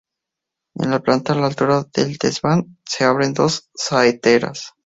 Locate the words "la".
0.93-0.99, 1.35-1.45